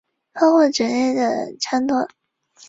[0.33, 2.07] 包括折叠的枪托。